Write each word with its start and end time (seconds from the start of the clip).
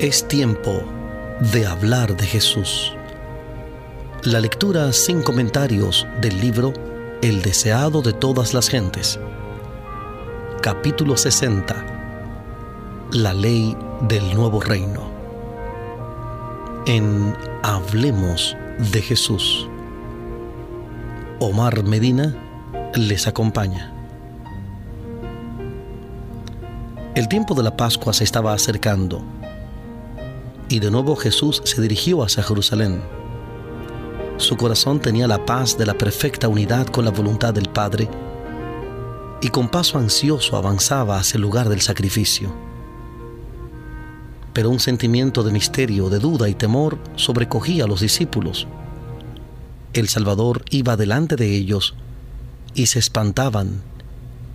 Es 0.00 0.28
tiempo 0.28 0.84
de 1.52 1.66
hablar 1.66 2.16
de 2.16 2.24
Jesús. 2.24 2.94
La 4.22 4.38
lectura 4.38 4.92
sin 4.92 5.22
comentarios 5.22 6.06
del 6.20 6.40
libro 6.40 6.72
El 7.20 7.42
deseado 7.42 8.00
de 8.00 8.12
todas 8.12 8.54
las 8.54 8.68
gentes. 8.68 9.18
Capítulo 10.62 11.16
60. 11.16 11.84
La 13.10 13.34
ley 13.34 13.76
del 14.02 14.36
nuevo 14.36 14.60
reino. 14.60 15.10
En 16.86 17.34
Hablemos 17.64 18.56
de 18.92 19.02
Jesús. 19.02 19.68
Omar 21.40 21.82
Medina 21.82 22.36
les 22.94 23.26
acompaña. 23.26 23.92
El 27.16 27.26
tiempo 27.26 27.56
de 27.56 27.64
la 27.64 27.76
Pascua 27.76 28.12
se 28.12 28.22
estaba 28.22 28.52
acercando 28.52 29.37
y 30.68 30.80
de 30.80 30.90
nuevo 30.90 31.16
Jesús 31.16 31.62
se 31.64 31.80
dirigió 31.80 32.22
hacia 32.22 32.42
Jerusalén. 32.42 33.02
Su 34.36 34.56
corazón 34.56 35.00
tenía 35.00 35.26
la 35.26 35.44
paz 35.44 35.76
de 35.76 35.86
la 35.86 35.96
perfecta 35.96 36.48
unidad 36.48 36.86
con 36.86 37.04
la 37.04 37.10
voluntad 37.10 37.54
del 37.54 37.68
Padre 37.68 38.08
y 39.40 39.48
con 39.48 39.68
paso 39.68 39.98
ansioso 39.98 40.56
avanzaba 40.56 41.18
hacia 41.18 41.36
el 41.36 41.42
lugar 41.42 41.68
del 41.68 41.80
sacrificio. 41.80 42.52
Pero 44.52 44.70
un 44.70 44.80
sentimiento 44.80 45.42
de 45.42 45.52
misterio, 45.52 46.10
de 46.10 46.18
duda 46.18 46.48
y 46.48 46.54
temor 46.54 46.98
sobrecogía 47.16 47.84
a 47.84 47.86
los 47.86 48.00
discípulos. 48.00 48.66
El 49.92 50.08
Salvador 50.08 50.64
iba 50.70 50.96
delante 50.96 51.36
de 51.36 51.54
ellos 51.54 51.94
y 52.74 52.86
se 52.86 52.98
espantaban 52.98 53.82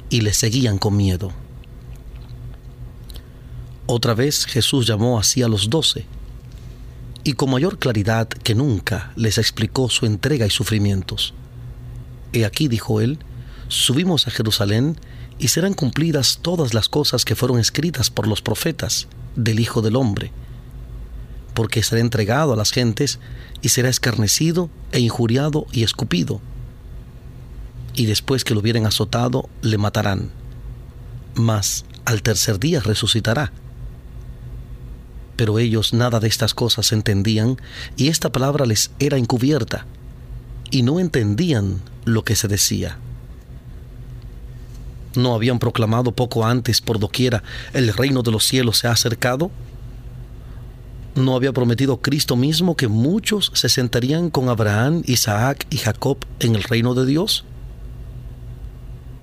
y 0.09 0.21
le 0.21 0.33
seguían 0.33 0.77
con 0.77 0.95
miedo. 0.95 1.31
Otra 3.85 4.13
vez 4.13 4.45
Jesús 4.45 4.87
llamó 4.87 5.19
así 5.19 5.43
a 5.43 5.49
los 5.49 5.69
doce 5.69 6.05
y 7.25 7.33
con 7.33 7.51
mayor 7.51 7.79
claridad 7.79 8.27
que 8.27 8.55
nunca 8.55 9.11
les 9.15 9.37
explicó 9.37 9.89
su 9.89 10.05
entrega 10.05 10.45
y 10.45 10.49
sufrimientos. 10.49 11.33
He 12.31 12.45
aquí, 12.45 12.67
dijo 12.67 13.01
él, 13.01 13.19
subimos 13.67 14.27
a 14.27 14.31
Jerusalén 14.31 14.97
y 15.37 15.49
serán 15.49 15.73
cumplidas 15.73 16.39
todas 16.41 16.73
las 16.73 16.87
cosas 16.87 17.25
que 17.25 17.35
fueron 17.35 17.59
escritas 17.59 18.09
por 18.09 18.27
los 18.27 18.41
profetas 18.41 19.07
del 19.35 19.59
Hijo 19.59 19.81
del 19.81 19.97
Hombre, 19.97 20.31
porque 21.53 21.83
será 21.83 21.99
entregado 22.01 22.53
a 22.53 22.55
las 22.55 22.71
gentes 22.71 23.19
y 23.61 23.69
será 23.69 23.89
escarnecido 23.89 24.69
e 24.91 24.99
injuriado 24.99 25.65
y 25.71 25.83
escupido. 25.83 26.39
Y 27.95 28.05
después 28.05 28.43
que 28.43 28.53
lo 28.53 28.61
hubieren 28.61 28.85
azotado, 28.85 29.49
le 29.61 29.77
matarán. 29.77 30.31
Mas 31.35 31.85
al 32.05 32.21
tercer 32.21 32.59
día 32.59 32.79
resucitará 32.79 33.51
pero 35.35 35.59
ellos 35.59 35.93
nada 35.93 36.19
de 36.19 36.27
estas 36.27 36.53
cosas 36.53 36.91
entendían 36.91 37.57
y 37.95 38.09
esta 38.09 38.31
palabra 38.31 38.65
les 38.65 38.91
era 38.99 39.17
encubierta 39.17 39.85
y 40.71 40.81
no 40.81 40.99
entendían 40.99 41.81
lo 42.05 42.23
que 42.23 42.35
se 42.35 42.47
decía. 42.47 42.97
¿No 45.15 45.35
habían 45.35 45.59
proclamado 45.59 46.11
poco 46.11 46.45
antes 46.45 46.81
por 46.81 46.99
doquiera 46.99 47.43
el 47.73 47.93
reino 47.93 48.23
de 48.23 48.31
los 48.31 48.45
cielos 48.45 48.79
se 48.79 48.87
ha 48.87 48.91
acercado? 48.91 49.51
¿No 51.15 51.35
había 51.35 51.53
prometido 51.53 52.01
Cristo 52.01 52.35
mismo 52.35 52.75
que 52.75 52.87
muchos 52.87 53.51
se 53.53 53.69
sentarían 53.69 54.31
con 54.31 54.49
Abraham, 54.49 55.03
Isaac 55.05 55.67
y 55.69 55.77
Jacob 55.77 56.17
en 56.39 56.55
el 56.55 56.63
reino 56.63 56.95
de 56.95 57.05
Dios? 57.05 57.45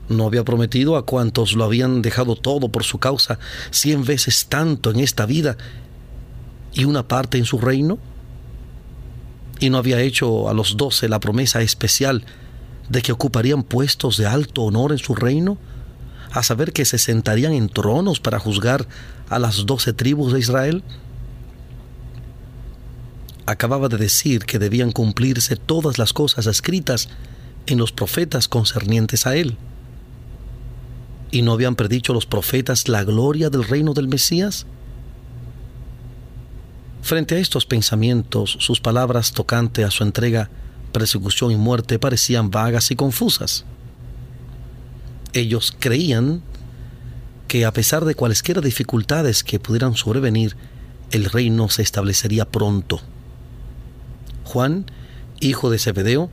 ¿No 0.09 0.27
había 0.27 0.45
prometido 0.45 0.97
a 0.97 1.05
cuantos 1.05 1.55
lo 1.55 1.65
habían 1.65 2.03
dejado 2.03 2.37
todo 2.37 2.69
por 2.69 2.85
su 2.85 2.99
causa 2.99 3.41
cien 3.73 4.05
veces 4.05 4.47
tanto 4.47 4.91
en 4.91 5.01
esta 5.01 5.27
vida 5.27 5.57
y 6.73 6.85
una 6.85 7.07
parte 7.07 7.39
en 7.39 7.45
su 7.45 7.59
reino? 7.59 7.99
¿Y 9.59 9.71
no 9.71 9.79
había 9.79 10.01
hecho 10.01 10.49
a 10.49 10.55
los 10.55 10.77
doce 10.77 11.09
la 11.09 11.21
promesa 11.21 11.61
especial 11.61 12.25
de 12.89 13.03
que 13.03 13.13
ocuparían 13.13 13.63
puestos 13.63 14.17
de 14.17 14.27
alto 14.27 14.63
honor 14.63 14.93
en 14.93 14.99
su 14.99 15.15
reino? 15.15 15.59
A 16.33 16.43
saber 16.43 16.73
que 16.73 16.85
se 16.85 16.99
sentarían 16.99 17.53
en 17.53 17.69
tronos 17.69 18.21
para 18.21 18.39
juzgar 18.39 18.87
a 19.29 19.39
las 19.39 19.67
doce 19.67 19.93
tribus 19.93 20.33
de 20.33 20.41
Israel? 20.41 20.83
Acababa 23.47 23.89
de 23.89 23.97
decir 23.97 24.45
que 24.45 24.59
debían 24.59 24.93
cumplirse 24.93 25.57
todas 25.57 25.99
las 25.99 26.13
cosas 26.13 26.47
escritas 26.47 27.09
en 27.67 27.79
los 27.79 27.93
profetas 27.93 28.49
concernientes 28.49 29.27
a 29.27 29.37
él. 29.37 29.57
¿Y 31.33 31.43
no 31.43 31.53
habían 31.53 31.77
predicho 31.77 32.13
los 32.13 32.27
profetas 32.27 32.89
la 32.89 33.05
gloria 33.05 33.51
del 33.51 33.65
reino 33.65 33.93
del 33.93 34.09
Mesías? 34.09 34.67
Frente 37.03 37.37
a 37.37 37.39
estos 37.39 37.67
pensamientos, 37.67 38.57
sus 38.61 38.81
palabras 38.81 39.33
tocante 39.33 39.85
a 39.85 39.91
su 39.91 40.05
entrega, 40.05 40.51
persecución 40.93 41.51
y 41.51 41.57
muerte 41.57 41.99
parecían 41.99 42.51
vagas 42.51 42.91
y 42.91 42.97
confusas. 42.97 43.65
Ellos 45.33 45.75
creían 45.79 46.43
que 47.49 47.65
a 47.65 47.73
pesar 47.73 48.05
de 48.05 48.15
cualesquiera 48.15 48.61
dificultades 48.61 49.43
que 49.43 49.59
pudieran 49.59 49.95
sobrevenir, 49.97 50.57
el 51.11 51.25
reino 51.25 51.69
se 51.69 51.83
establecería 51.83 52.45
pronto. 52.45 53.01
Juan, 54.45 54.87
hijo 55.41 55.71
de 55.71 55.79
Zebedeo, 55.79 56.31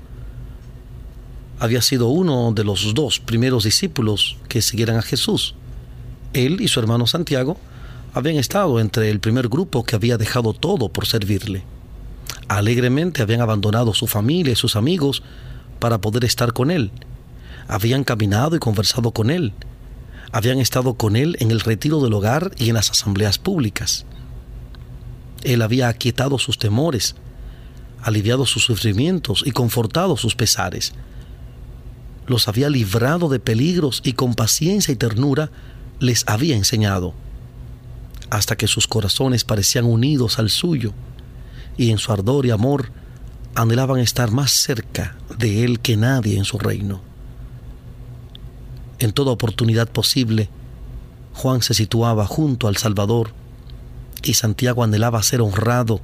había 1.59 1.81
sido 1.81 2.09
uno 2.09 2.51
de 2.51 2.63
los 2.63 2.94
dos 2.94 3.19
primeros 3.19 3.63
discípulos 3.63 4.38
que 4.47 4.61
siguieran 4.61 4.97
a 4.97 5.01
Jesús. 5.01 5.56
Él 6.33 6.61
y 6.61 6.67
su 6.67 6.79
hermano 6.79 7.07
Santiago 7.07 7.57
habían 8.13 8.38
estado 8.38 8.79
entre 8.79 9.09
el 9.09 9.19
primer 9.19 9.47
grupo 9.47 9.84
que 9.84 9.95
había 9.95 10.18
dejado 10.18 10.53
todo 10.53 10.90
por 10.90 11.06
servirle. 11.06 11.63
Alegremente 12.47 13.22
habían 13.22 13.41
abandonado 13.41 13.94
su 13.94 14.07
familia 14.07 14.53
y 14.53 14.56
sus 14.56 14.75
amigos 14.75 15.23
para 15.79 16.00
poder 16.00 16.23
estar 16.23 16.53
con 16.53 16.72
él. 16.72 16.91
Habían 17.68 18.03
caminado 18.03 18.56
y 18.56 18.59
conversado 18.59 19.12
con 19.12 19.29
él. 19.29 19.53
Habían 20.31 20.59
estado 20.59 20.95
con 20.95 21.16
él 21.16 21.35
en 21.40 21.51
el 21.51 21.59
retiro 21.59 22.01
del 22.01 22.13
hogar 22.13 22.51
y 22.57 22.69
en 22.69 22.75
las 22.75 22.90
asambleas 22.90 23.38
públicas. 23.38 24.06
Él 25.44 25.62
había 25.62 25.89
aquietado 25.89 26.39
sus 26.39 26.57
temores, 26.57 27.16
aliviado 28.01 28.45
sus 28.45 28.63
sufrimientos 28.63 29.44
y 29.45 29.51
confortado 29.51 30.18
sus 30.18 30.35
pesares. 30.35 30.94
Los 32.25 32.47
había 32.47 32.69
librado 32.69 33.29
de 33.29 33.39
peligros 33.39 34.01
y 34.03 34.13
con 34.13 34.34
paciencia 34.34 34.91
y 34.91 34.95
ternura 34.95 35.51
les 36.00 36.24
había 36.28 36.56
enseñado 36.56 37.13
hasta 38.29 38.55
que 38.55 38.67
sus 38.67 38.88
corazones 38.88 39.43
parecían 39.43 39.85
unidos 39.85 40.39
al 40.39 40.49
suyo 40.49 40.93
y 41.77 41.91
en 41.91 41.97
su 41.97 42.11
ardor 42.11 42.45
y 42.45 42.51
amor 42.51 42.91
anhelaban 43.55 43.99
estar 43.99 44.31
más 44.31 44.51
cerca 44.51 45.15
de 45.38 45.63
Él 45.63 45.79
que 45.79 45.97
nadie 45.97 46.38
en 46.38 46.45
su 46.45 46.57
reino. 46.57 47.01
En 48.99 49.13
toda 49.13 49.31
oportunidad 49.31 49.88
posible, 49.88 50.49
Juan 51.33 51.61
se 51.61 51.73
situaba 51.73 52.25
junto 52.25 52.67
al 52.67 52.77
Salvador 52.77 53.31
y 54.23 54.33
Santiago 54.33 54.83
anhelaba 54.83 55.21
ser 55.23 55.41
honrado 55.41 56.01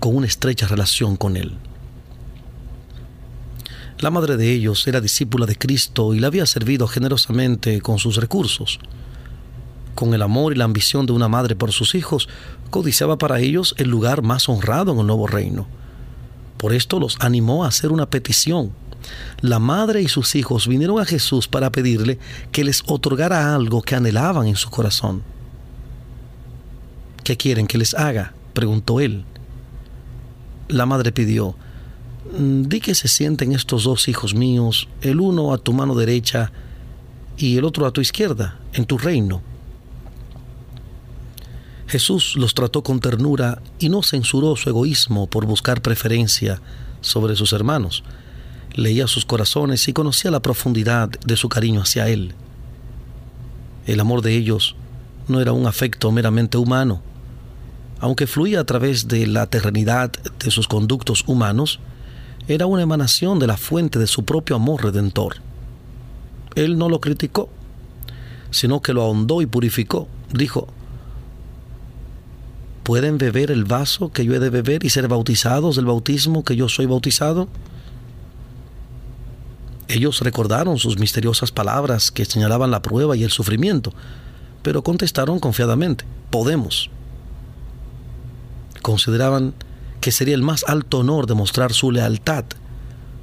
con 0.00 0.16
una 0.16 0.26
estrecha 0.26 0.66
relación 0.66 1.16
con 1.16 1.36
Él. 1.36 1.56
La 3.98 4.10
madre 4.10 4.38
de 4.38 4.50
ellos 4.50 4.86
era 4.88 5.02
discípula 5.02 5.44
de 5.44 5.56
Cristo 5.56 6.14
y 6.14 6.20
le 6.20 6.26
había 6.26 6.46
servido 6.46 6.88
generosamente 6.88 7.82
con 7.82 7.98
sus 7.98 8.16
recursos 8.16 8.80
con 10.00 10.14
el 10.14 10.22
amor 10.22 10.54
y 10.54 10.56
la 10.56 10.64
ambición 10.64 11.04
de 11.04 11.12
una 11.12 11.28
madre 11.28 11.54
por 11.54 11.72
sus 11.72 11.94
hijos, 11.94 12.26
codiciaba 12.70 13.18
para 13.18 13.38
ellos 13.38 13.74
el 13.76 13.90
lugar 13.90 14.22
más 14.22 14.48
honrado 14.48 14.92
en 14.92 15.00
el 15.00 15.06
nuevo 15.06 15.26
reino. 15.26 15.66
Por 16.56 16.72
esto 16.72 16.98
los 16.98 17.18
animó 17.20 17.64
a 17.64 17.68
hacer 17.68 17.92
una 17.92 18.08
petición. 18.08 18.72
La 19.42 19.58
madre 19.58 20.00
y 20.00 20.08
sus 20.08 20.34
hijos 20.36 20.66
vinieron 20.66 20.98
a 21.00 21.04
Jesús 21.04 21.48
para 21.48 21.70
pedirle 21.70 22.18
que 22.50 22.64
les 22.64 22.82
otorgara 22.86 23.54
algo 23.54 23.82
que 23.82 23.94
anhelaban 23.94 24.46
en 24.46 24.56
su 24.56 24.70
corazón. 24.70 25.22
¿Qué 27.22 27.36
quieren 27.36 27.66
que 27.66 27.76
les 27.76 27.92
haga? 27.92 28.32
preguntó 28.54 29.00
él. 29.00 29.26
La 30.68 30.86
madre 30.86 31.12
pidió, 31.12 31.56
di 32.38 32.80
que 32.80 32.94
se 32.94 33.06
sienten 33.06 33.52
estos 33.52 33.84
dos 33.84 34.08
hijos 34.08 34.32
míos, 34.34 34.88
el 35.02 35.20
uno 35.20 35.52
a 35.52 35.58
tu 35.58 35.74
mano 35.74 35.94
derecha 35.94 36.52
y 37.36 37.58
el 37.58 37.66
otro 37.66 37.84
a 37.84 37.90
tu 37.90 38.00
izquierda, 38.00 38.58
en 38.72 38.86
tu 38.86 38.96
reino. 38.96 39.49
Jesús 41.90 42.36
los 42.36 42.54
trató 42.54 42.84
con 42.84 43.00
ternura 43.00 43.60
y 43.80 43.88
no 43.88 44.04
censuró 44.04 44.54
su 44.54 44.68
egoísmo 44.68 45.26
por 45.26 45.44
buscar 45.44 45.82
preferencia 45.82 46.62
sobre 47.00 47.34
sus 47.34 47.52
hermanos. 47.52 48.04
Leía 48.74 49.08
sus 49.08 49.24
corazones 49.24 49.88
y 49.88 49.92
conocía 49.92 50.30
la 50.30 50.38
profundidad 50.38 51.08
de 51.08 51.36
su 51.36 51.48
cariño 51.48 51.80
hacia 51.80 52.08
Él. 52.08 52.34
El 53.86 53.98
amor 53.98 54.22
de 54.22 54.36
ellos 54.36 54.76
no 55.26 55.40
era 55.40 55.50
un 55.50 55.66
afecto 55.66 56.12
meramente 56.12 56.58
humano. 56.58 57.02
Aunque 57.98 58.28
fluía 58.28 58.60
a 58.60 58.64
través 58.64 59.08
de 59.08 59.26
la 59.26 59.48
terrenidad 59.48 60.12
de 60.12 60.50
sus 60.52 60.68
conductos 60.68 61.24
humanos, 61.26 61.80
era 62.46 62.66
una 62.66 62.82
emanación 62.82 63.40
de 63.40 63.48
la 63.48 63.56
fuente 63.56 63.98
de 63.98 64.06
su 64.06 64.24
propio 64.24 64.54
amor 64.54 64.84
redentor. 64.84 65.38
Él 66.54 66.78
no 66.78 66.88
lo 66.88 67.00
criticó, 67.00 67.48
sino 68.52 68.80
que 68.80 68.92
lo 68.92 69.02
ahondó 69.02 69.42
y 69.42 69.46
purificó. 69.46 70.06
Dijo, 70.32 70.68
¿pueden 72.82 73.18
beber 73.18 73.50
el 73.50 73.64
vaso 73.64 74.12
que 74.12 74.24
yo 74.24 74.34
he 74.34 74.38
de 74.38 74.50
beber 74.50 74.84
y 74.84 74.90
ser 74.90 75.08
bautizados 75.08 75.76
del 75.76 75.86
bautismo 75.86 76.44
que 76.44 76.56
yo 76.56 76.68
soy 76.68 76.86
bautizado? 76.86 77.48
Ellos 79.88 80.20
recordaron 80.20 80.78
sus 80.78 80.98
misteriosas 80.98 81.50
palabras 81.50 82.10
que 82.10 82.24
señalaban 82.24 82.70
la 82.70 82.80
prueba 82.82 83.16
y 83.16 83.24
el 83.24 83.30
sufrimiento, 83.30 83.92
pero 84.62 84.82
contestaron 84.82 85.40
confiadamente, 85.40 86.04
podemos. 86.30 86.90
Consideraban 88.82 89.52
que 90.00 90.12
sería 90.12 90.34
el 90.34 90.42
más 90.42 90.64
alto 90.68 91.00
honor 91.00 91.26
demostrar 91.26 91.72
su 91.72 91.90
lealtad, 91.90 92.44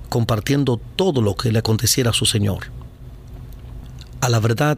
compartiendo 0.10 0.80
todo 0.96 1.22
lo 1.22 1.36
que 1.36 1.52
le 1.52 1.60
aconteciera 1.60 2.12
a 2.12 2.14
su 2.14 2.26
Señor. 2.26 2.66
A 4.22 4.30
la 4.30 4.40
verdad, 4.40 4.78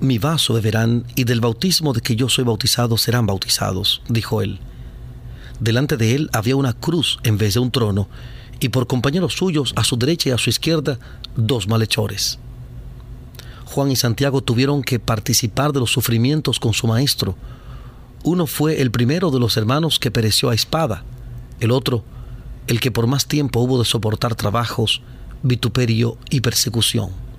mi 0.00 0.18
vaso 0.18 0.54
beberán 0.54 1.04
y 1.14 1.24
del 1.24 1.40
bautismo 1.40 1.92
de 1.92 2.00
que 2.00 2.16
yo 2.16 2.28
soy 2.28 2.44
bautizado 2.44 2.96
serán 2.96 3.26
bautizados, 3.26 4.02
dijo 4.08 4.42
él. 4.42 4.58
Delante 5.60 5.96
de 5.96 6.14
él 6.14 6.30
había 6.32 6.56
una 6.56 6.72
cruz 6.72 7.18
en 7.22 7.36
vez 7.36 7.54
de 7.54 7.60
un 7.60 7.70
trono, 7.70 8.08
y 8.60 8.70
por 8.70 8.86
compañeros 8.86 9.34
suyos 9.34 9.72
a 9.76 9.84
su 9.84 9.96
derecha 9.96 10.30
y 10.30 10.32
a 10.32 10.38
su 10.38 10.50
izquierda 10.50 10.98
dos 11.36 11.68
malhechores. 11.68 12.38
Juan 13.66 13.90
y 13.90 13.96
Santiago 13.96 14.42
tuvieron 14.42 14.82
que 14.82 14.98
participar 14.98 15.72
de 15.72 15.80
los 15.80 15.92
sufrimientos 15.92 16.58
con 16.58 16.72
su 16.72 16.86
maestro. 16.86 17.36
Uno 18.24 18.46
fue 18.46 18.80
el 18.80 18.90
primero 18.90 19.30
de 19.30 19.38
los 19.38 19.56
hermanos 19.56 19.98
que 19.98 20.10
pereció 20.10 20.50
a 20.50 20.54
espada, 20.54 21.04
el 21.60 21.70
otro, 21.70 22.04
el 22.66 22.80
que 22.80 22.90
por 22.90 23.06
más 23.06 23.26
tiempo 23.26 23.60
hubo 23.60 23.78
de 23.78 23.84
soportar 23.84 24.34
trabajos, 24.34 25.02
vituperio 25.42 26.18
y 26.30 26.40
persecución. 26.40 27.29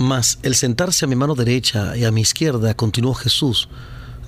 Mas 0.00 0.38
el 0.42 0.54
sentarse 0.54 1.04
a 1.04 1.08
mi 1.08 1.14
mano 1.14 1.34
derecha 1.34 1.94
y 1.94 2.04
a 2.04 2.10
mi 2.10 2.22
izquierda, 2.22 2.72
continuó 2.72 3.12
Jesús, 3.12 3.68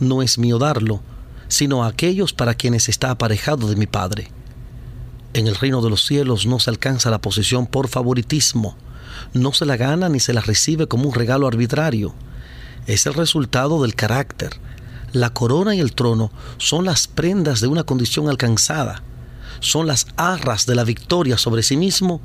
no 0.01 0.21
es 0.21 0.37
mío 0.37 0.59
darlo, 0.59 1.01
sino 1.49 1.83
a 1.83 1.87
aquellos 1.87 2.35
para 2.35 2.53
quienes 2.53 2.91
está 2.91 3.11
aparejado 3.11 3.67
de 3.67 3.77
mi 3.77 3.87
Padre. 3.87 4.31
En 5.33 5.47
el 5.47 5.55
reino 5.55 5.81
de 5.81 5.89
los 5.89 6.05
cielos 6.05 6.45
no 6.45 6.61
se 6.61 6.69
alcanza 6.69 7.09
la 7.09 7.23
posición 7.23 7.67
por 7.67 7.89
favoritismo, 7.89 8.77
no 9.33 9.55
se 9.55 9.65
la 9.65 9.79
gana 9.79 10.11
ni 10.11 10.21
se 10.21 10.35
la 10.35 10.43
recibe 10.43 10.89
como 10.89 11.09
un 11.09 11.15
regalo 11.15 11.47
arbitrario. 11.47 12.15
Es 12.87 13.07
el 13.07 13.15
resultado 13.15 13.81
del 13.81 13.95
carácter. 13.95 14.51
La 15.13 15.31
corona 15.31 15.75
y 15.75 15.81
el 15.81 15.95
trono 15.95 16.33
son 16.59 16.85
las 16.85 17.09
prendas 17.09 17.63
de 17.63 17.69
una 17.69 17.85
condición 17.85 18.29
alcanzada, 18.29 19.03
son 19.61 19.87
las 19.87 20.07
arras 20.19 20.67
de 20.67 20.75
la 20.75 20.85
victoria 20.85 21.39
sobre 21.39 21.63
sí 21.63 21.79
mismo 21.79 22.21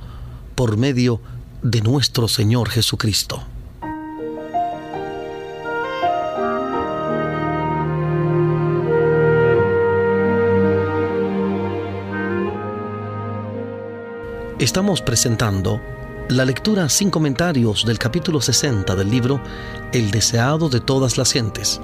por 0.56 0.76
medio 0.76 1.22
de 1.22 1.37
nuestro 1.82 2.28
Señor 2.28 2.70
Jesucristo. 2.70 3.44
Estamos 14.60 15.02
presentando 15.02 15.82
la 16.30 16.44
lectura 16.44 16.90
sin 16.90 17.10
comentarios 17.10 17.86
del 17.86 18.00
capítulo 18.00 18.42
60 18.42 18.96
del 18.96 19.10
libro 19.10 19.40
El 19.94 20.12
deseado 20.12 20.70
de 20.70 20.80
todas 20.80 21.18
las 21.18 21.32
gentes. 21.32 21.80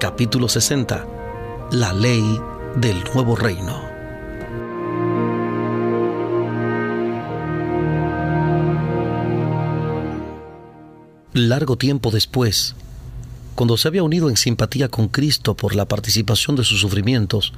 Capítulo 0.00 0.48
60. 0.48 1.06
La 1.72 1.92
ley 1.92 2.40
del 2.76 3.04
nuevo 3.14 3.36
reino. 3.36 3.85
Largo 11.36 11.76
tiempo 11.76 12.10
después, 12.10 12.74
cuando 13.56 13.76
se 13.76 13.88
había 13.88 14.02
unido 14.02 14.30
en 14.30 14.38
simpatía 14.38 14.88
con 14.88 15.08
Cristo 15.08 15.54
por 15.54 15.74
la 15.74 15.84
participación 15.84 16.56
de 16.56 16.64
sus 16.64 16.80
sufrimientos, 16.80 17.52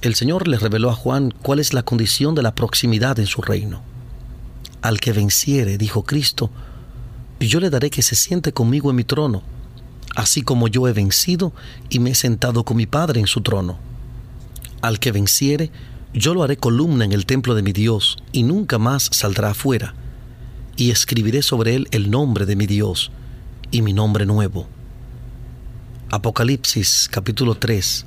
el 0.00 0.14
Señor 0.14 0.48
le 0.48 0.56
reveló 0.56 0.88
a 0.88 0.94
Juan 0.94 1.34
cuál 1.42 1.58
es 1.58 1.74
la 1.74 1.82
condición 1.82 2.34
de 2.34 2.40
la 2.40 2.54
proximidad 2.54 3.18
en 3.18 3.26
su 3.26 3.42
reino. 3.42 3.82
Al 4.80 5.00
que 5.00 5.12
venciere, 5.12 5.76
dijo 5.76 6.04
Cristo, 6.04 6.48
yo 7.40 7.60
le 7.60 7.68
daré 7.68 7.90
que 7.90 8.00
se 8.00 8.14
siente 8.14 8.54
conmigo 8.54 8.88
en 8.88 8.96
mi 8.96 9.04
trono, 9.04 9.42
así 10.16 10.40
como 10.40 10.66
yo 10.66 10.88
he 10.88 10.94
vencido 10.94 11.52
y 11.90 11.98
me 11.98 12.12
he 12.12 12.14
sentado 12.14 12.64
con 12.64 12.78
mi 12.78 12.86
Padre 12.86 13.20
en 13.20 13.26
su 13.26 13.42
trono. 13.42 13.78
Al 14.80 14.98
que 14.98 15.12
venciere, 15.12 15.70
yo 16.14 16.32
lo 16.32 16.42
haré 16.42 16.56
columna 16.56 17.04
en 17.04 17.12
el 17.12 17.26
templo 17.26 17.54
de 17.54 17.62
mi 17.62 17.72
Dios, 17.74 18.16
y 18.32 18.44
nunca 18.44 18.78
más 18.78 19.10
saldrá 19.12 19.50
afuera, 19.50 19.94
y 20.76 20.90
escribiré 20.90 21.42
sobre 21.42 21.74
él 21.74 21.88
el 21.90 22.10
nombre 22.10 22.46
de 22.46 22.56
mi 22.56 22.66
Dios, 22.66 23.10
y 23.70 23.82
mi 23.82 23.92
nombre 23.92 24.26
nuevo. 24.26 24.66
Apocalipsis 26.10 27.08
capítulo 27.10 27.54
3 27.54 28.06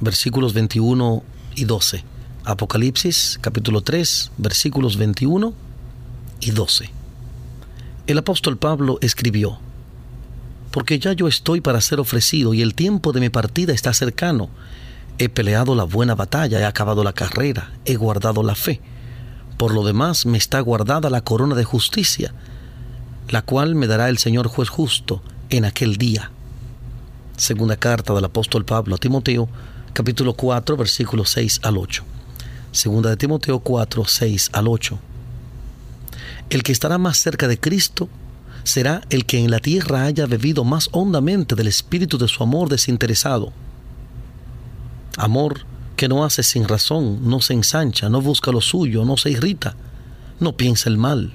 versículos 0.00 0.52
21 0.52 1.22
y 1.54 1.64
12. 1.64 2.04
Apocalipsis 2.44 3.38
capítulo 3.40 3.82
3, 3.82 4.32
versículos 4.36 4.96
21 4.96 5.54
y 6.40 6.50
12. 6.50 6.90
El 8.06 8.18
apóstol 8.18 8.56
Pablo 8.56 8.98
escribió, 9.00 9.58
Porque 10.70 10.98
ya 10.98 11.12
yo 11.12 11.26
estoy 11.26 11.60
para 11.60 11.80
ser 11.80 11.98
ofrecido 11.98 12.54
y 12.54 12.62
el 12.62 12.74
tiempo 12.74 13.12
de 13.12 13.20
mi 13.20 13.30
partida 13.30 13.72
está 13.72 13.92
cercano. 13.94 14.48
He 15.18 15.28
peleado 15.28 15.74
la 15.74 15.84
buena 15.84 16.14
batalla, 16.14 16.60
he 16.60 16.64
acabado 16.64 17.02
la 17.02 17.14
carrera, 17.14 17.72
he 17.84 17.96
guardado 17.96 18.42
la 18.42 18.54
fe. 18.54 18.80
Por 19.56 19.72
lo 19.72 19.84
demás 19.84 20.26
me 20.26 20.36
está 20.36 20.60
guardada 20.60 21.08
la 21.08 21.22
corona 21.22 21.54
de 21.54 21.64
justicia, 21.64 22.34
la 23.28 23.42
cual 23.42 23.74
me 23.74 23.86
dará 23.86 24.08
el 24.08 24.18
Señor 24.18 24.48
juez 24.48 24.68
justo 24.68 25.22
en 25.48 25.64
aquel 25.64 25.96
día. 25.96 26.30
Segunda 27.36 27.76
carta 27.76 28.12
del 28.14 28.24
apóstol 28.24 28.64
Pablo 28.64 28.96
a 28.96 28.98
Timoteo, 28.98 29.48
capítulo 29.92 30.34
4, 30.34 30.76
versículos 30.76 31.30
6 31.30 31.60
al 31.62 31.78
8. 31.78 32.04
Segunda 32.72 33.10
de 33.10 33.16
Timoteo 33.16 33.60
4, 33.60 34.04
6 34.04 34.50
al 34.52 34.68
8. 34.68 34.98
El 36.50 36.62
que 36.62 36.72
estará 36.72 36.98
más 36.98 37.16
cerca 37.16 37.48
de 37.48 37.58
Cristo 37.58 38.08
será 38.62 39.00
el 39.10 39.24
que 39.24 39.38
en 39.38 39.50
la 39.50 39.60
tierra 39.60 40.04
haya 40.04 40.26
bebido 40.26 40.64
más 40.64 40.88
hondamente 40.92 41.54
del 41.54 41.68
espíritu 41.68 42.18
de 42.18 42.28
su 42.28 42.42
amor 42.42 42.68
desinteresado. 42.68 43.52
Amor 45.16 45.64
que 45.96 46.08
no 46.08 46.24
hace 46.24 46.42
sin 46.42 46.68
razón, 46.68 47.28
no 47.28 47.40
se 47.40 47.54
ensancha, 47.54 48.08
no 48.08 48.20
busca 48.20 48.52
lo 48.52 48.60
suyo, 48.60 49.04
no 49.04 49.16
se 49.16 49.30
irrita, 49.30 49.74
no 50.38 50.56
piensa 50.56 50.88
el 50.88 50.98
mal. 50.98 51.32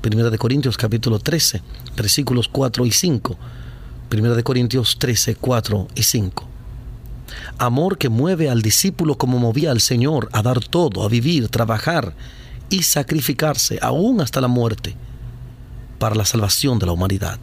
Primera 0.00 0.30
de 0.30 0.38
Corintios 0.38 0.76
capítulo 0.76 1.18
13, 1.18 1.62
versículos 1.96 2.48
4 2.48 2.86
y 2.86 2.90
5. 2.90 3.36
Primera 4.08 4.34
de 4.34 4.42
Corintios 4.42 4.96
13, 4.98 5.36
4 5.36 5.88
y 5.94 6.02
5 6.02 6.48
amor 7.58 7.98
que 7.98 8.08
mueve 8.08 8.48
al 8.48 8.62
discípulo 8.62 9.16
como 9.16 9.38
movía 9.38 9.70
al 9.70 9.80
Señor 9.80 10.28
a 10.32 10.42
dar 10.42 10.60
todo, 10.60 11.04
a 11.04 11.08
vivir, 11.08 11.48
trabajar 11.48 12.14
y 12.70 12.82
sacrificarse 12.82 13.78
aún 13.82 14.20
hasta 14.20 14.40
la 14.40 14.48
muerte 14.48 14.94
para 15.98 16.14
la 16.14 16.24
salvación 16.24 16.78
de 16.78 16.86
la 16.86 16.92
humanidad. 16.92 17.38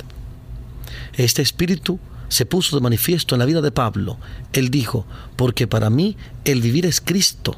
Este 1.13 1.41
espíritu 1.41 1.99
se 2.29 2.45
puso 2.45 2.75
de 2.75 2.81
manifiesto 2.81 3.35
en 3.35 3.39
la 3.39 3.45
vida 3.45 3.61
de 3.61 3.71
Pablo. 3.71 4.17
Él 4.53 4.69
dijo, 4.69 5.05
porque 5.35 5.67
para 5.67 5.89
mí 5.89 6.17
el 6.43 6.61
vivir 6.61 6.85
es 6.85 7.01
Cristo, 7.01 7.55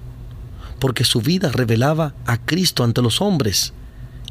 porque 0.79 1.03
su 1.03 1.21
vida 1.21 1.49
revelaba 1.49 2.13
a 2.25 2.37
Cristo 2.37 2.83
ante 2.83 3.01
los 3.01 3.21
hombres, 3.21 3.73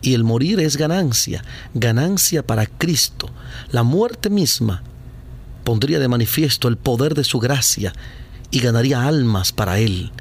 y 0.03 0.15
el 0.15 0.25
morir 0.25 0.61
es 0.61 0.77
ganancia, 0.77 1.45
ganancia 1.75 2.47
para 2.47 2.67
Cristo. 2.67 3.29
La 3.71 3.83
muerte 3.83 4.31
misma 4.31 4.83
pondría 5.65 5.99
de 5.99 6.09
manifiesto 6.09 6.69
el 6.69 6.77
poder 6.77 7.15
de 7.15 7.25
su 7.25 7.41
gracia 7.41 7.93
y 8.51 8.61
ganaría 8.61 9.07
almas 9.07 9.53
para 9.53 9.79
él. 9.79 10.13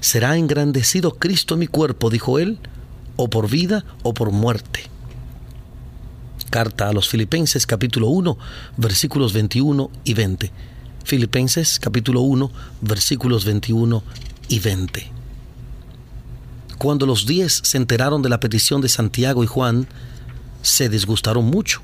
Será 0.00 0.36
engrandecido 0.36 1.16
Cristo 1.16 1.54
en 1.54 1.60
mi 1.60 1.66
cuerpo, 1.66 2.08
dijo 2.08 2.38
él, 2.38 2.58
o 3.16 3.28
por 3.28 3.50
vida 3.50 3.84
o 4.02 4.14
por 4.14 4.30
muerte. 4.30 4.88
Carta 6.48 6.88
a 6.88 6.92
los 6.92 7.08
Filipenses 7.08 7.66
capítulo 7.66 8.08
1 8.08 8.38
versículos 8.76 9.32
21 9.32 9.90
y 10.04 10.14
20. 10.14 10.52
Filipenses 11.04 11.78
capítulo 11.78 12.20
1 12.20 12.50
versículos 12.80 13.44
21 13.44 14.02
y 14.48 14.58
20. 14.58 15.12
Cuando 16.78 17.06
los 17.06 17.26
diez 17.26 17.60
se 17.64 17.76
enteraron 17.76 18.22
de 18.22 18.28
la 18.28 18.40
petición 18.40 18.80
de 18.80 18.88
Santiago 18.88 19.42
y 19.44 19.46
Juan, 19.46 19.88
se 20.62 20.88
disgustaron 20.88 21.44
mucho 21.44 21.82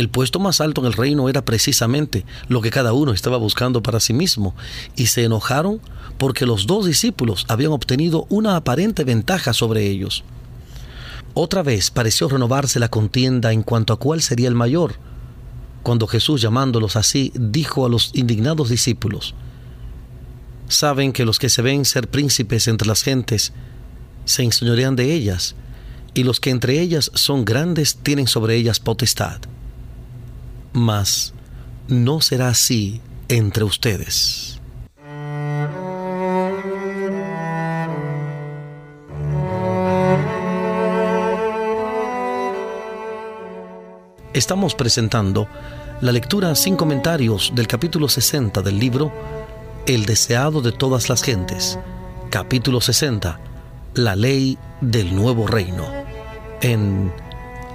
el 0.00 0.08
puesto 0.08 0.38
más 0.38 0.60
alto 0.60 0.80
en 0.80 0.86
el 0.86 0.92
reino 0.92 1.28
era 1.28 1.44
precisamente 1.44 2.24
lo 2.48 2.60
que 2.60 2.70
cada 2.70 2.92
uno 2.92 3.12
estaba 3.12 3.36
buscando 3.36 3.82
para 3.82 4.00
sí 4.00 4.12
mismo, 4.12 4.54
y 4.96 5.06
se 5.06 5.24
enojaron 5.24 5.80
porque 6.16 6.46
los 6.46 6.66
dos 6.66 6.86
discípulos 6.86 7.44
habían 7.48 7.72
obtenido 7.72 8.26
una 8.30 8.56
aparente 8.56 9.04
ventaja 9.04 9.52
sobre 9.52 9.86
ellos. 9.86 10.24
Otra 11.34 11.62
vez 11.62 11.90
pareció 11.90 12.28
renovarse 12.28 12.80
la 12.80 12.88
contienda 12.88 13.52
en 13.52 13.62
cuanto 13.62 13.92
a 13.92 13.98
cuál 13.98 14.20
sería 14.22 14.48
el 14.48 14.54
mayor, 14.54 14.94
cuando 15.82 16.06
Jesús 16.06 16.40
llamándolos 16.40 16.96
así 16.96 17.32
dijo 17.34 17.86
a 17.86 17.88
los 17.88 18.10
indignados 18.14 18.68
discípulos, 18.68 19.34
Saben 20.68 21.12
que 21.12 21.24
los 21.24 21.38
que 21.38 21.48
se 21.48 21.62
ven 21.62 21.84
ser 21.84 22.08
príncipes 22.08 22.68
entre 22.68 22.86
las 22.86 23.02
gentes 23.02 23.52
se 24.24 24.42
enseñorean 24.42 24.94
de 24.94 25.14
ellas, 25.14 25.56
y 26.14 26.24
los 26.24 26.40
que 26.40 26.50
entre 26.50 26.80
ellas 26.80 27.10
son 27.14 27.44
grandes 27.44 27.96
tienen 27.96 28.26
sobre 28.26 28.56
ellas 28.56 28.80
potestad 28.80 29.40
mas 30.72 31.34
no 31.88 32.20
será 32.20 32.48
así 32.48 33.00
entre 33.28 33.64
ustedes. 33.64 34.59
Estamos 44.40 44.74
presentando 44.74 45.48
la 46.00 46.12
lectura 46.12 46.54
sin 46.54 46.74
comentarios 46.74 47.52
del 47.54 47.66
capítulo 47.66 48.08
60 48.08 48.62
del 48.62 48.78
libro 48.78 49.12
El 49.86 50.06
deseado 50.06 50.62
de 50.62 50.72
todas 50.72 51.10
las 51.10 51.22
gentes, 51.22 51.78
capítulo 52.30 52.80
60, 52.80 53.38
la 53.96 54.16
ley 54.16 54.56
del 54.80 55.14
nuevo 55.14 55.46
reino, 55.46 55.84
en 56.62 57.12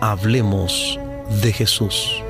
Hablemos 0.01 0.99
de 1.39 1.53
Jesús. 1.53 2.23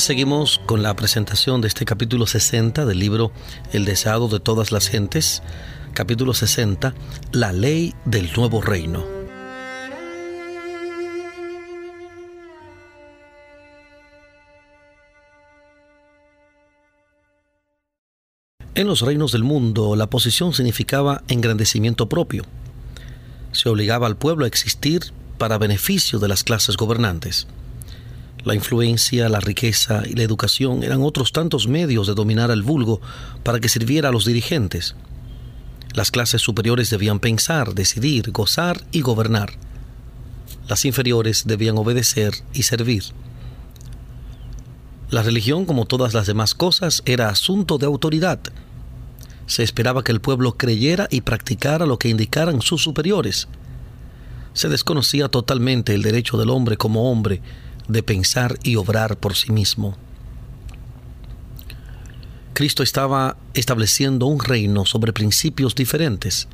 Seguimos 0.00 0.58
con 0.64 0.82
la 0.82 0.96
presentación 0.96 1.60
de 1.60 1.68
este 1.68 1.84
capítulo 1.84 2.26
60 2.26 2.86
del 2.86 2.98
libro 2.98 3.32
El 3.70 3.84
deseado 3.84 4.28
de 4.28 4.40
todas 4.40 4.72
las 4.72 4.88
gentes, 4.88 5.42
capítulo 5.92 6.32
60, 6.32 6.94
la 7.32 7.52
ley 7.52 7.94
del 8.06 8.32
nuevo 8.34 8.62
reino. 8.62 9.04
En 18.74 18.86
los 18.86 19.02
reinos 19.02 19.32
del 19.32 19.44
mundo, 19.44 19.96
la 19.96 20.08
posición 20.08 20.54
significaba 20.54 21.24
engrandecimiento 21.28 22.08
propio. 22.08 22.44
Se 23.52 23.68
obligaba 23.68 24.06
al 24.06 24.16
pueblo 24.16 24.46
a 24.46 24.48
existir 24.48 25.12
para 25.36 25.58
beneficio 25.58 26.18
de 26.18 26.28
las 26.28 26.42
clases 26.42 26.78
gobernantes. 26.78 27.46
La 28.42 28.54
influencia, 28.54 29.28
la 29.28 29.40
riqueza 29.40 30.02
y 30.06 30.14
la 30.14 30.22
educación 30.22 30.82
eran 30.82 31.02
otros 31.02 31.32
tantos 31.32 31.68
medios 31.68 32.06
de 32.06 32.14
dominar 32.14 32.50
al 32.50 32.62
vulgo 32.62 33.00
para 33.42 33.60
que 33.60 33.68
sirviera 33.68 34.08
a 34.08 34.12
los 34.12 34.24
dirigentes. 34.24 34.94
Las 35.92 36.10
clases 36.10 36.40
superiores 36.40 36.88
debían 36.88 37.20
pensar, 37.20 37.74
decidir, 37.74 38.30
gozar 38.30 38.82
y 38.92 39.02
gobernar. 39.02 39.52
Las 40.68 40.84
inferiores 40.84 41.44
debían 41.46 41.76
obedecer 41.76 42.32
y 42.54 42.62
servir. 42.62 43.04
La 45.10 45.22
religión, 45.22 45.66
como 45.66 45.86
todas 45.86 46.14
las 46.14 46.26
demás 46.26 46.54
cosas, 46.54 47.02
era 47.04 47.28
asunto 47.28 47.76
de 47.76 47.86
autoridad. 47.86 48.40
Se 49.46 49.64
esperaba 49.64 50.04
que 50.04 50.12
el 50.12 50.20
pueblo 50.20 50.56
creyera 50.56 51.08
y 51.10 51.22
practicara 51.22 51.84
lo 51.84 51.98
que 51.98 52.08
indicaran 52.08 52.62
sus 52.62 52.82
superiores. 52.82 53.48
Se 54.54 54.68
desconocía 54.68 55.28
totalmente 55.28 55.92
el 55.94 56.02
derecho 56.02 56.38
del 56.38 56.50
hombre 56.50 56.76
como 56.76 57.10
hombre 57.10 57.42
de 57.90 58.02
pensar 58.02 58.58
y 58.62 58.76
obrar 58.76 59.16
por 59.16 59.34
sí 59.34 59.52
mismo. 59.52 59.96
Cristo 62.54 62.82
estaba 62.82 63.36
estableciendo 63.54 64.26
un 64.26 64.40
reino 64.40 64.84
sobre 64.84 65.12
principios 65.12 65.74
diferentes. 65.74 66.48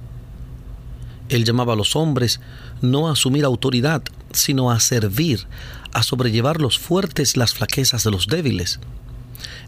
Él 1.29 1.45
llamaba 1.45 1.73
a 1.73 1.77
los 1.77 1.97
hombres 1.97 2.41
no 2.81 3.09
a 3.09 3.13
asumir 3.13 3.45
autoridad, 3.45 4.03
sino 4.33 4.71
a 4.71 4.79
servir, 4.81 5.47
a 5.93 6.03
sobrellevar 6.03 6.61
los 6.61 6.79
fuertes 6.79 7.37
las 7.37 7.55
flaquezas 7.55 8.05
de 8.05 8.11
los 8.13 8.29
débiles. 8.29 8.79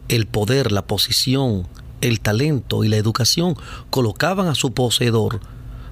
El 0.08 0.26
poder, 0.26 0.70
la 0.70 0.86
posición, 0.86 1.66
el 2.00 2.20
talento 2.20 2.84
y 2.84 2.88
la 2.88 2.96
educación 2.96 3.56
colocaban 3.90 4.46
a 4.46 4.54
su 4.54 4.72
poseedor 4.72 5.40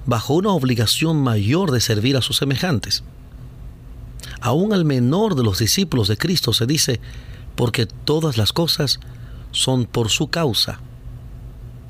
bajo 0.07 0.35
una 0.35 0.51
obligación 0.51 1.21
mayor 1.21 1.73
de 1.73 1.81
servir 1.81 2.17
a 2.17 2.23
sus 2.23 2.37
semejantes 2.37 3.03
aún 4.41 4.73
al 4.73 4.85
menor 4.85 5.35
de 5.35 5.43
los 5.43 5.59
discípulos 5.59 6.09
de 6.09 6.17
Cristo 6.17 6.53
se 6.53 6.67
dice, 6.67 7.01
porque 7.55 7.87
todas 7.87 8.37
las 8.37 8.53
cosas 8.53 9.01
son 9.51 9.87
por 9.87 10.11
su 10.11 10.29
causa. 10.29 10.81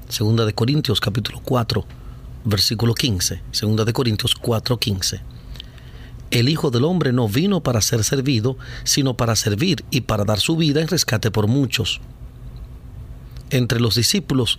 Segunda 0.09 0.45
de 0.45 0.55
Corintios 0.55 1.01
capítulo 1.01 1.41
4, 1.45 1.85
versículo 2.45 2.95
15. 2.95 3.43
Segunda 3.51 3.85
de 3.85 3.93
Corintios 3.93 4.35
4, 4.37 4.79
15. 4.79 5.21
El 6.31 6.49
Hijo 6.49 6.71
del 6.71 6.85
Hombre 6.85 7.13
no 7.13 7.29
vino 7.29 7.63
para 7.63 7.81
ser 7.81 8.03
servido, 8.05 8.57
sino 8.85 9.17
para 9.17 9.37
servir 9.37 9.85
y 9.91 10.03
para 10.03 10.25
dar 10.25 10.41
su 10.41 10.57
vida 10.57 10.81
en 10.81 10.89
rescate 10.89 11.31
por 11.31 11.47
muchos. 11.47 12.01
Entre 13.51 13.81
los 13.81 13.95
discípulos, 13.95 14.59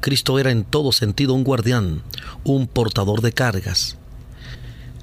Cristo 0.00 0.38
era 0.38 0.50
en 0.50 0.64
todo 0.64 0.92
sentido 0.92 1.34
un 1.34 1.44
guardián, 1.44 2.02
un 2.44 2.66
portador 2.66 3.20
de 3.20 3.32
cargas, 3.32 3.98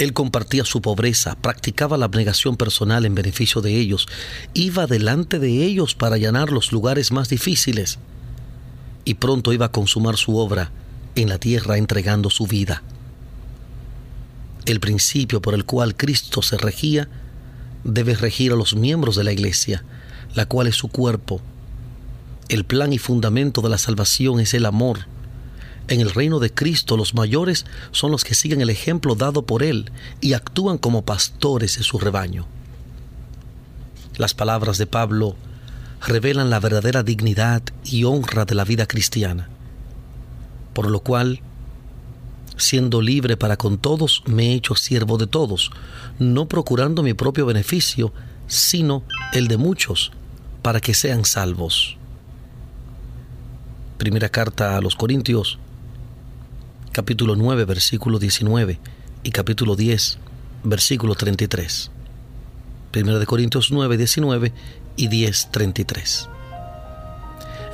él 0.03 0.13
compartía 0.13 0.65
su 0.65 0.81
pobreza, 0.81 1.35
practicaba 1.35 1.97
la 1.97 2.05
abnegación 2.05 2.57
personal 2.57 3.05
en 3.05 3.15
beneficio 3.15 3.61
de 3.61 3.79
ellos, 3.79 4.07
iba 4.53 4.87
delante 4.87 5.39
de 5.39 5.63
ellos 5.63 5.95
para 5.95 6.15
allanar 6.15 6.51
los 6.51 6.71
lugares 6.71 7.11
más 7.11 7.29
difíciles 7.29 7.99
y 9.05 9.15
pronto 9.15 9.53
iba 9.53 9.67
a 9.67 9.71
consumar 9.71 10.17
su 10.17 10.37
obra 10.37 10.71
en 11.15 11.29
la 11.29 11.37
tierra 11.37 11.77
entregando 11.77 12.29
su 12.29 12.47
vida. 12.47 12.83
El 14.65 14.79
principio 14.79 15.41
por 15.41 15.53
el 15.53 15.65
cual 15.65 15.95
Cristo 15.95 16.41
se 16.41 16.57
regía 16.57 17.09
debe 17.83 18.15
regir 18.15 18.53
a 18.53 18.55
los 18.55 18.75
miembros 18.75 19.15
de 19.15 19.23
la 19.23 19.33
iglesia, 19.33 19.83
la 20.35 20.45
cual 20.45 20.67
es 20.67 20.75
su 20.75 20.87
cuerpo. 20.87 21.41
El 22.49 22.63
plan 22.65 22.93
y 22.93 22.97
fundamento 22.97 23.61
de 23.61 23.69
la 23.69 23.77
salvación 23.77 24.39
es 24.39 24.53
el 24.53 24.65
amor, 24.65 25.07
en 25.87 25.99
el 25.99 26.11
reino 26.11 26.39
de 26.39 26.53
Cristo 26.53 26.95
los 26.95 27.13
mayores 27.13 27.65
son 27.91 28.11
los 28.11 28.23
que 28.23 28.35
siguen 28.35 28.61
el 28.61 28.69
ejemplo 28.69 29.15
dado 29.15 29.45
por 29.45 29.63
Él 29.63 29.91
y 30.21 30.33
actúan 30.33 30.77
como 30.77 31.03
pastores 31.03 31.77
de 31.77 31.83
su 31.83 31.99
rebaño. 31.99 32.45
Las 34.15 34.33
palabras 34.33 34.77
de 34.77 34.87
Pablo 34.87 35.35
revelan 36.05 36.49
la 36.49 36.59
verdadera 36.59 37.03
dignidad 37.03 37.63
y 37.83 38.05
honra 38.05 38.45
de 38.45 38.55
la 38.55 38.63
vida 38.63 38.85
cristiana, 38.85 39.49
por 40.73 40.89
lo 40.89 41.01
cual, 41.01 41.41
siendo 42.57 43.01
libre 43.01 43.35
para 43.37 43.57
con 43.57 43.77
todos, 43.77 44.23
me 44.25 44.51
he 44.51 44.53
hecho 44.53 44.75
siervo 44.75 45.17
de 45.17 45.27
todos, 45.27 45.71
no 46.19 46.47
procurando 46.47 47.03
mi 47.03 47.13
propio 47.13 47.45
beneficio, 47.45 48.13
sino 48.47 49.03
el 49.33 49.47
de 49.47 49.57
muchos, 49.57 50.11
para 50.61 50.79
que 50.79 50.93
sean 50.93 51.25
salvos. 51.25 51.97
Primera 53.97 54.29
carta 54.29 54.77
a 54.77 54.81
los 54.81 54.95
Corintios 54.95 55.59
capítulo 56.93 57.35
9, 57.35 57.65
versículo 57.65 58.19
19 58.19 58.79
y 59.23 59.31
capítulo 59.31 59.75
10, 59.75 60.19
versículo 60.63 61.15
33. 61.15 61.89
Primero 62.91 63.17
de 63.17 63.25
Corintios 63.25 63.71
9, 63.71 63.97
19 63.97 64.53
y 64.95 65.07
10, 65.07 65.49
33. 65.49 66.29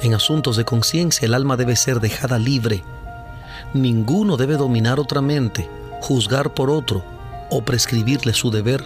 En 0.03 0.13
asuntos 0.13 0.55
de 0.55 0.63
conciencia 0.63 1.25
el 1.25 1.33
alma 1.33 1.57
debe 1.57 1.75
ser 1.75 1.99
dejada 1.99 2.39
libre. 2.39 2.81
Ninguno 3.73 4.37
debe 4.37 4.55
dominar 4.55 5.01
otra 5.01 5.21
mente, 5.21 5.69
juzgar 5.99 6.53
por 6.53 6.69
otro 6.69 7.03
o 7.49 7.61
prescribirle 7.61 8.33
su 8.33 8.51
deber. 8.51 8.85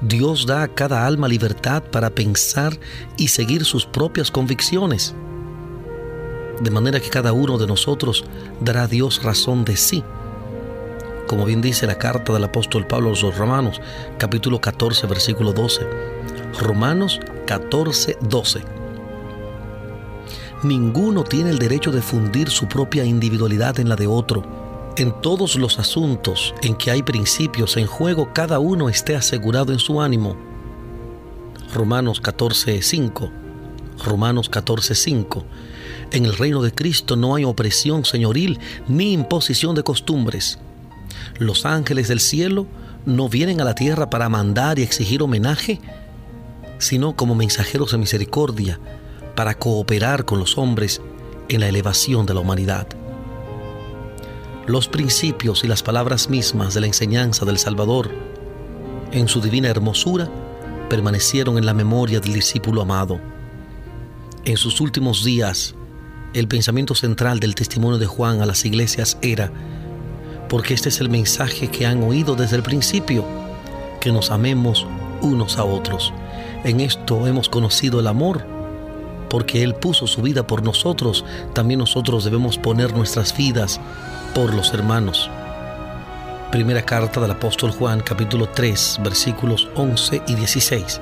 Dios 0.00 0.46
da 0.46 0.64
a 0.64 0.68
cada 0.68 1.06
alma 1.06 1.28
libertad 1.28 1.84
para 1.84 2.10
pensar 2.10 2.76
y 3.16 3.28
seguir 3.28 3.64
sus 3.64 3.86
propias 3.86 4.32
convicciones. 4.32 5.14
De 6.60 6.70
manera 6.70 7.00
que 7.00 7.10
cada 7.10 7.32
uno 7.32 7.58
de 7.58 7.66
nosotros 7.66 8.24
dará 8.60 8.84
a 8.84 8.88
Dios 8.88 9.22
razón 9.22 9.64
de 9.64 9.76
sí. 9.76 10.02
Como 11.26 11.44
bien 11.44 11.60
dice 11.60 11.86
la 11.86 11.98
carta 11.98 12.32
del 12.32 12.44
apóstol 12.44 12.86
Pablo 12.86 13.08
a 13.08 13.10
los 13.10 13.36
Romanos, 13.36 13.80
capítulo 14.16 14.60
14, 14.60 15.06
versículo 15.06 15.52
12. 15.52 15.86
Romanos 16.60 17.20
14, 17.46 18.16
12. 18.22 18.62
Ninguno 20.62 21.24
tiene 21.24 21.50
el 21.50 21.58
derecho 21.58 21.92
de 21.92 22.00
fundir 22.00 22.48
su 22.48 22.66
propia 22.66 23.04
individualidad 23.04 23.78
en 23.78 23.88
la 23.88 23.96
de 23.96 24.06
otro. 24.06 24.42
En 24.96 25.20
todos 25.20 25.56
los 25.56 25.78
asuntos 25.78 26.54
en 26.62 26.74
que 26.74 26.90
hay 26.90 27.02
principios 27.02 27.76
en 27.76 27.86
juego, 27.86 28.30
cada 28.32 28.58
uno 28.58 28.88
esté 28.88 29.14
asegurado 29.14 29.72
en 29.72 29.78
su 29.78 30.00
ánimo. 30.00 30.36
Romanos 31.74 32.20
14, 32.20 32.80
5. 32.80 33.30
Romanos 34.04 34.48
14, 34.48 34.94
5. 34.94 35.44
En 36.12 36.24
el 36.24 36.36
reino 36.36 36.62
de 36.62 36.72
Cristo 36.72 37.16
no 37.16 37.34
hay 37.34 37.44
opresión 37.44 38.04
señoril 38.04 38.58
ni 38.88 39.12
imposición 39.12 39.74
de 39.74 39.82
costumbres. 39.82 40.58
Los 41.38 41.66
ángeles 41.66 42.08
del 42.08 42.20
cielo 42.20 42.66
no 43.04 43.28
vienen 43.28 43.60
a 43.60 43.64
la 43.64 43.74
tierra 43.74 44.10
para 44.10 44.28
mandar 44.28 44.78
y 44.78 44.82
exigir 44.82 45.22
homenaje, 45.22 45.80
sino 46.78 47.16
como 47.16 47.34
mensajeros 47.34 47.92
de 47.92 47.98
misericordia, 47.98 48.80
para 49.34 49.54
cooperar 49.54 50.24
con 50.24 50.38
los 50.38 50.58
hombres 50.58 51.00
en 51.48 51.60
la 51.60 51.68
elevación 51.68 52.26
de 52.26 52.34
la 52.34 52.40
humanidad. 52.40 52.86
Los 54.66 54.88
principios 54.88 55.62
y 55.62 55.68
las 55.68 55.82
palabras 55.82 56.28
mismas 56.28 56.74
de 56.74 56.80
la 56.80 56.86
enseñanza 56.88 57.44
del 57.44 57.58
Salvador, 57.58 58.10
en 59.12 59.28
su 59.28 59.40
divina 59.40 59.68
hermosura, 59.68 60.28
permanecieron 60.88 61.58
en 61.58 61.66
la 61.66 61.74
memoria 61.74 62.18
del 62.20 62.32
discípulo 62.32 62.82
amado. 62.82 63.20
En 64.44 64.56
sus 64.56 64.80
últimos 64.80 65.24
días, 65.24 65.74
el 66.34 66.48
pensamiento 66.48 66.94
central 66.94 67.40
del 67.40 67.54
testimonio 67.54 67.98
de 67.98 68.06
Juan 68.06 68.42
a 68.42 68.46
las 68.46 68.64
iglesias 68.64 69.18
era, 69.22 69.50
porque 70.48 70.74
este 70.74 70.88
es 70.88 71.00
el 71.00 71.08
mensaje 71.08 71.68
que 71.68 71.86
han 71.86 72.02
oído 72.02 72.34
desde 72.34 72.56
el 72.56 72.62
principio, 72.62 73.24
que 74.00 74.12
nos 74.12 74.30
amemos 74.30 74.86
unos 75.22 75.58
a 75.58 75.64
otros. 75.64 76.12
En 76.64 76.80
esto 76.80 77.26
hemos 77.26 77.48
conocido 77.48 78.00
el 78.00 78.06
amor, 78.06 78.44
porque 79.28 79.62
Él 79.62 79.74
puso 79.74 80.06
su 80.06 80.22
vida 80.22 80.46
por 80.46 80.62
nosotros, 80.62 81.24
también 81.54 81.78
nosotros 81.78 82.24
debemos 82.24 82.58
poner 82.58 82.94
nuestras 82.94 83.36
vidas 83.36 83.80
por 84.34 84.54
los 84.54 84.72
hermanos. 84.72 85.30
Primera 86.52 86.82
carta 86.82 87.20
del 87.20 87.32
apóstol 87.32 87.72
Juan, 87.72 88.00
capítulo 88.00 88.48
3, 88.48 89.00
versículos 89.02 89.68
11 89.74 90.22
y 90.28 90.34
16. 90.36 91.00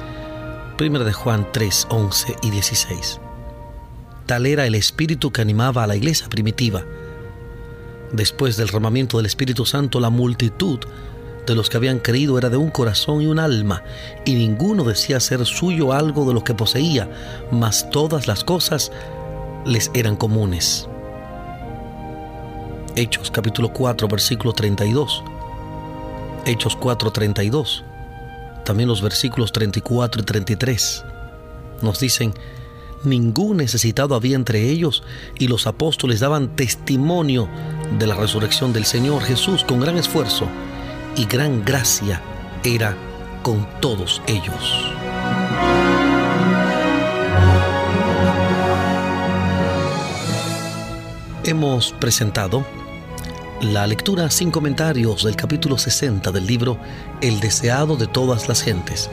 Primera 0.79 1.05
de 1.05 1.13
Juan 1.13 1.47
3, 1.53 1.87
11 1.91 2.37
y 2.43 2.51
16. 2.51 3.21
Tal 4.27 4.47
era 4.47 4.67
el 4.67 4.75
espíritu 4.75 5.31
que 5.31 5.43
animaba 5.43 5.85
a 5.85 5.87
la 5.87 5.97
iglesia 5.97 6.29
primitiva. 6.29 6.85
Después 8.13 8.57
del 8.57 8.69
ramamiento 8.69 9.17
del 9.17 9.27
Espíritu 9.27 9.67
Santo, 9.67 10.01
la 10.01 10.11
multitud 10.11 10.79
de 11.47 11.55
los 11.55 11.69
que 11.69 11.77
habían 11.77 11.99
creído 11.99 12.39
era 12.39 12.49
de 12.49 12.57
un 12.57 12.71
corazón 12.71 13.21
y 13.21 13.27
un 13.27 13.39
alma, 13.39 13.83
y 14.25 14.35
ninguno 14.35 14.85
decía 14.85 15.21
ser 15.21 15.45
suyo 15.45 15.93
algo 15.93 16.27
de 16.27 16.33
lo 16.33 16.43
que 16.43 16.55
poseía, 16.55 17.11
mas 17.51 17.91
todas 17.91 18.27
las 18.27 18.45
cosas 18.45 18.93
les 19.67 19.91
eran 19.95 20.17
comunes. 20.17 20.89
Hechos 22.97 23.31
capítulo 23.31 23.73
4, 23.73 24.09
versículo 24.09 24.53
32. 24.53 25.23
Hechos 26.47 26.77
4, 26.77 27.11
32. 27.11 27.85
También 28.65 28.89
los 28.89 29.03
versículos 29.03 29.53
34 29.53 30.23
y 30.23 30.25
33 30.25 31.05
nos 31.83 31.99
dicen, 31.99 32.33
ningún 33.07 33.59
necesitado 33.59 34.15
había 34.15 34.37
entre 34.37 34.71
ellos 34.71 35.03
y 35.39 35.49
los 35.49 35.67
apóstoles 35.67 36.21
daban 36.21 36.57
testimonio 36.57 37.49
de 37.99 38.07
la 38.07 38.15
resurrección 38.15 38.73
del 38.73 38.85
Señor 38.85 39.23
Jesús 39.23 39.65
con 39.65 39.81
gran 39.81 39.97
esfuerzo 39.97 40.49
y 41.17 41.27
gran 41.27 41.65
gracia 41.65 42.21
era 42.65 42.97
con 43.43 43.67
todos 43.81 44.23
ellos. 44.27 44.91
Hemos 51.45 51.93
presentado 51.93 52.65
la 53.61 53.87
lectura 53.87 54.31
sin 54.31 54.51
comentarios 54.51 55.25
del 55.25 55.37
capítulo 55.37 55.79
60 55.79 56.33
del 56.33 56.47
libro 56.47 56.79
El 57.21 57.41
deseado 57.41 57.97
de 57.97 58.07
todas 58.07 58.49
las 58.49 58.63
gentes. 58.63 59.11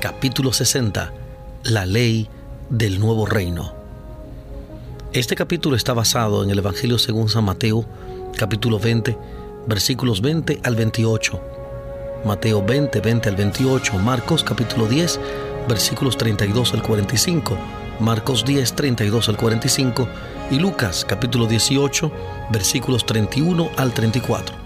Capítulo 0.00 0.52
60. 0.52 1.12
La 1.64 1.84
ley 1.84 2.28
del 2.70 2.98
nuevo 2.98 3.26
reino. 3.26 3.72
Este 5.12 5.34
capítulo 5.36 5.76
está 5.76 5.94
basado 5.94 6.42
en 6.42 6.50
el 6.50 6.58
Evangelio 6.58 6.98
según 6.98 7.28
San 7.28 7.44
Mateo, 7.44 7.84
capítulo 8.36 8.78
20, 8.78 9.16
versículos 9.66 10.20
20 10.20 10.60
al 10.62 10.76
28. 10.76 11.40
Mateo 12.24 12.64
20, 12.64 13.00
20 13.00 13.28
al 13.28 13.36
28. 13.36 13.98
Marcos 13.98 14.42
capítulo 14.42 14.86
10, 14.86 15.20
versículos 15.68 16.16
32 16.16 16.74
al 16.74 16.82
45. 16.82 17.56
Marcos 18.00 18.44
10, 18.44 18.72
32 18.74 19.28
al 19.28 19.36
45. 19.36 20.08
Y 20.50 20.58
Lucas 20.58 21.04
capítulo 21.04 21.46
18, 21.46 22.10
versículos 22.50 23.06
31 23.06 23.70
al 23.76 23.92
34. 23.94 24.56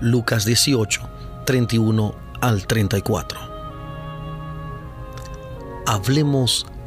Lucas 0.00 0.44
18, 0.44 1.02
31 1.44 2.14
al 2.40 2.66
34. 2.66 3.40
Hablemos 5.86 6.66